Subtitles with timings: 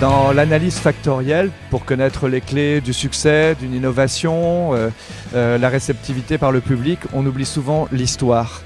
[0.00, 4.88] Dans l'analyse factorielle, pour connaître les clés du succès, d'une innovation, euh,
[5.34, 8.62] euh, la réceptivité par le public, on oublie souvent l'histoire.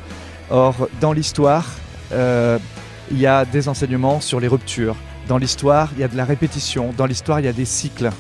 [0.51, 1.67] Or, dans l'histoire,
[2.13, 2.57] euh,
[3.11, 4.95] il y a des enseignements sur les ruptures.
[5.27, 6.95] Dans l'histoire, il y a de la répétition.
[6.97, 8.11] Dans l'histoire, il y a des cycles.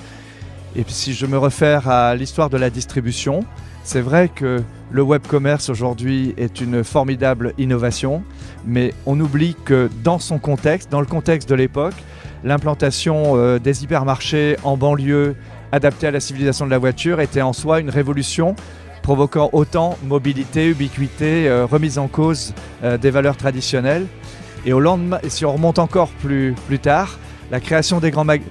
[0.74, 3.44] Et si je me réfère à l'histoire de la distribution,
[3.84, 4.60] c'est vrai que
[4.90, 8.24] le web commerce aujourd'hui est une formidable innovation,
[8.66, 11.94] mais on oublie que dans son contexte, dans le contexte de l'époque,
[12.44, 15.34] l'implantation euh, des hypermarchés en banlieue
[15.72, 18.54] adaptés à la civilisation de la voiture était en soi une révolution
[19.02, 22.54] provoquant autant mobilité, ubiquité, euh, remise en cause
[22.84, 24.06] euh, des valeurs traditionnelles.
[24.66, 27.18] Et au lendemain, si on remonte encore plus, plus tard,
[27.50, 28.48] la création des grands magasins,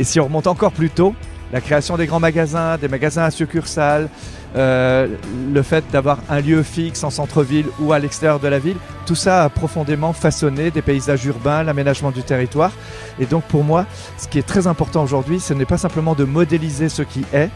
[0.00, 1.14] et si on remonte encore plus tôt,
[1.52, 4.08] la création des grands magasins, des magasins à succursales,
[4.56, 5.06] euh,
[5.52, 9.14] le fait d'avoir un lieu fixe en centre-ville ou à l'extérieur de la ville, tout
[9.14, 12.72] ça a profondément façonné des paysages urbains, l'aménagement du territoire.
[13.18, 13.86] Et donc pour moi,
[14.18, 17.50] ce qui est très important aujourd'hui, ce n'est pas simplement de modéliser ce qui est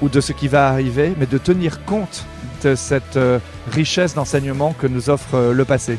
[0.00, 2.24] ou de ce qui va arriver, mais de tenir compte
[2.62, 3.38] de cette euh,
[3.70, 5.98] richesse d'enseignement que nous offre euh, le passé.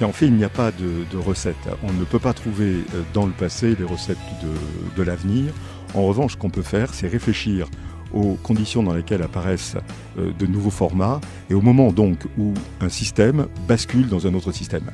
[0.00, 1.54] Et en fait, il n'y a pas de, de recettes.
[1.82, 2.78] On ne peut pas trouver
[3.14, 4.18] dans le passé les recettes
[4.96, 5.52] de l'avenir.
[5.94, 7.68] En revanche, ce qu'on peut faire, c'est réfléchir
[8.12, 9.76] aux conditions dans lesquelles apparaissent
[10.18, 14.52] euh, de nouveaux formats et au moment donc où un système bascule dans un autre
[14.52, 14.84] système.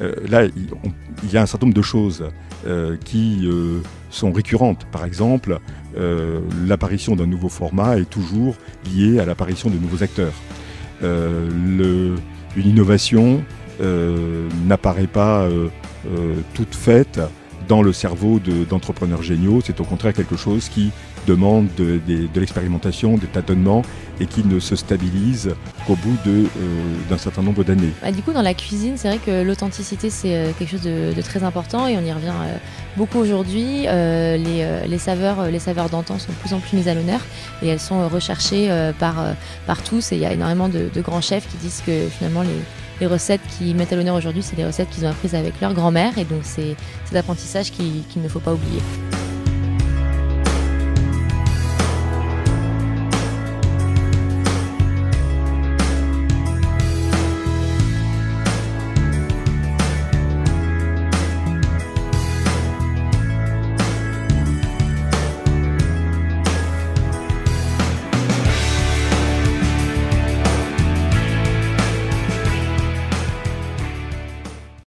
[0.00, 2.24] Euh, là, il, y a un certain nombre de choses
[2.66, 3.48] euh, qui
[4.10, 4.86] sont récurrentes.
[4.90, 5.58] Par exemple,
[6.66, 8.56] l'apparition d'un nouveau format est toujours
[8.92, 10.32] liée à l'apparition de nouveaux acteurs.
[11.02, 12.16] Une
[12.56, 13.42] innovation
[14.66, 15.48] n'apparaît pas
[16.54, 17.20] toute faite
[17.68, 19.60] dans le cerveau d'entrepreneurs de, géniaux.
[19.64, 20.90] C'est au contraire quelque chose qui
[21.26, 22.00] demande de,
[22.34, 23.82] l'expérimentation, des tâtonnements
[24.20, 25.54] et qui ne se stabilise
[25.86, 27.92] qu'au bout d'un euh, certain nombre d'années.
[28.02, 31.20] Bah, du coup, dans la cuisine, c'est vrai que l'authenticité, c'est euh, quelque chose de,
[31.22, 32.56] très important et on y revient euh,
[32.96, 33.82] beaucoup aujourd'hui.
[33.84, 37.20] Les, les, saveurs, les saveurs d'antan sont de plus en plus mises à l'honneur
[37.62, 38.68] et elles sont recherchées
[38.98, 39.16] par,
[39.66, 40.12] par tous.
[40.12, 42.48] Et il y a énormément de, grands chefs qui disent que finalement, les,
[43.00, 45.74] les recettes qui mettent à l'honneur aujourd'hui, c'est des recettes qu'ils ont apprises avec leur
[45.74, 48.80] grand-mère et donc c'est cet apprentissage qu'il qu ne faut pas oublier.